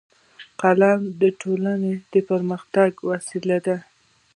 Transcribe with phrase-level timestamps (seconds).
[0.61, 3.77] قلم د ټولنې د پرمختګ وسیله ده